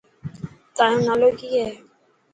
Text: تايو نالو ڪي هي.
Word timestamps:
تايو 0.75 0.99
نالو 1.07 1.27
ڪي 1.39 1.47
هي. 1.57 1.69